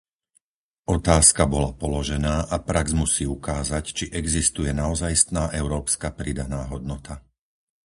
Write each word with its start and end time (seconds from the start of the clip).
Otázka 0.97 1.43
bola 1.53 1.71
položená 1.83 2.35
a 2.53 2.57
prax 2.69 2.87
musí 3.01 3.23
ukázať, 3.37 3.83
či 3.97 4.05
existuje 4.21 4.69
naozajstná 4.81 5.43
európska 5.61 6.07
pridaná 6.19 6.61
hodnota. 6.73 7.13